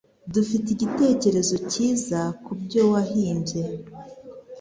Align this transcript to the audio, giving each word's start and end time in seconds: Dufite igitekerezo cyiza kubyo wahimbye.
Dufite 0.33 0.67
igitekerezo 0.71 1.55
cyiza 1.71 2.19
kubyo 2.43 2.81
wahimbye. 2.91 3.61